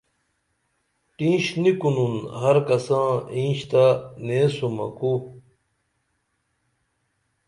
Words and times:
ٹینش 1.15 1.45
نی 1.61 1.71
کنُن 1.79 2.15
ہر 2.41 2.57
کساں 2.67 3.09
اینش 3.33 3.59
تہ 3.71 3.83
نیسومہ 4.25 4.87
کو 4.97 5.11